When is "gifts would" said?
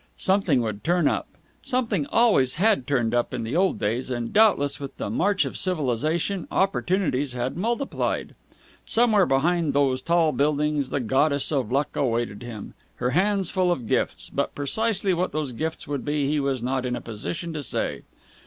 15.51-16.03